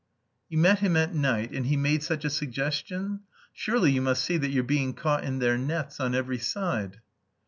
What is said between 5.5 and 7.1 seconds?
nets on every side!"